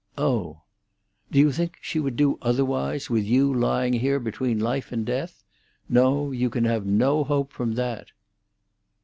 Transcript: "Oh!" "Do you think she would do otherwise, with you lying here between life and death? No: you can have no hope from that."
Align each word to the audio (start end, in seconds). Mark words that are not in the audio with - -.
"Oh!" 0.17 0.61
"Do 1.31 1.37
you 1.37 1.51
think 1.51 1.77
she 1.79 1.99
would 1.99 2.15
do 2.15 2.39
otherwise, 2.41 3.07
with 3.07 3.23
you 3.23 3.53
lying 3.53 3.93
here 3.93 4.19
between 4.19 4.57
life 4.59 4.91
and 4.91 5.05
death? 5.05 5.43
No: 5.87 6.31
you 6.31 6.49
can 6.49 6.65
have 6.65 6.87
no 6.87 7.23
hope 7.23 7.51
from 7.53 7.73
that." 7.75 8.07